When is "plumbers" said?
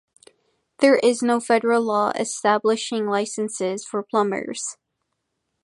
4.01-4.75